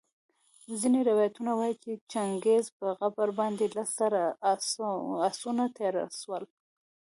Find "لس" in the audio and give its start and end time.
3.75-3.89